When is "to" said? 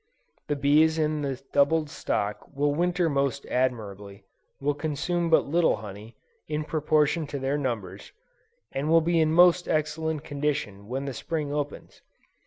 7.27-7.37